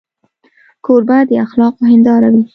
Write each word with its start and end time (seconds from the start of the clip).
کوربه 0.85 1.17
د 1.29 1.31
اخلاقو 1.45 1.81
هنداره 1.91 2.27
وي. 2.33 2.43